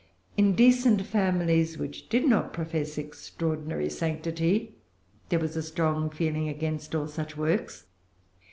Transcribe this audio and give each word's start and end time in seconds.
In 0.35 0.55
decent 0.55 1.01
families, 1.05 1.77
which 1.77 2.09
did 2.09 2.25
not 2.25 2.53
profess 2.53 2.97
extraordinary 2.97 3.87
sanctity, 3.87 4.73
there 5.29 5.37
was 5.37 5.55
a 5.55 5.61
strong 5.61 6.09
feeling 6.09 6.49
against 6.49 6.95
all 6.95 7.07
such 7.07 7.37
works. 7.37 7.85